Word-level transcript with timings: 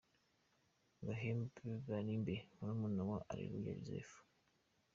Gahemba 1.05 1.63
Bernabe 1.85 2.35
murumuna 2.55 3.01
wa 3.09 3.17
Areruya 3.31 3.79
Joseph. 3.85 4.13